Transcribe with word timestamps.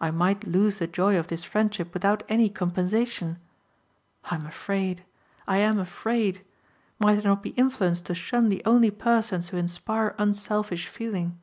I 0.00 0.10
might 0.10 0.46
lose 0.46 0.78
the 0.78 0.86
joy 0.86 1.18
of 1.18 1.26
this 1.26 1.44
friendship 1.44 1.92
without 1.92 2.22
any 2.30 2.48
compensation. 2.48 3.38
I 4.30 4.36
am 4.36 4.46
afraid; 4.46 5.04
I 5.46 5.58
am 5.58 5.78
afraid! 5.78 6.42
Might 6.98 7.18
I 7.26 7.28
not 7.28 7.42
be 7.42 7.50
influenced 7.50 8.06
to 8.06 8.14
shun 8.14 8.48
the 8.48 8.62
only 8.64 8.90
persons 8.90 9.50
who 9.50 9.58
inspire 9.58 10.14
unselfish 10.18 10.88
feeling? 10.88 11.38